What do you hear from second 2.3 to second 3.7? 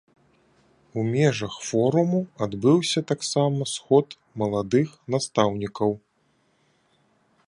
адбыўся таксама